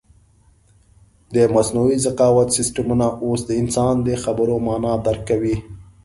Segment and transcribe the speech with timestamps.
[1.33, 5.55] د مصنوعي ذکاوت سیسټمونه اوس د انسان د خبرو مانا درک کوي.